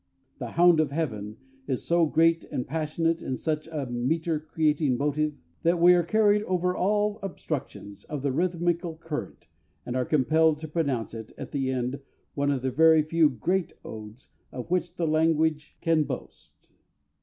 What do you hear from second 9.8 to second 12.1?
and are compelled to pronounce it, at the end,